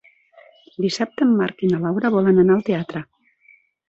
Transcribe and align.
Dissabte 0.85 1.23
en 1.27 1.35
Marc 1.41 1.61
i 1.67 1.69
na 1.73 1.79
Laura 1.83 2.11
volen 2.15 2.45
anar 2.45 2.55
al 2.57 2.65
teatre. 2.71 3.03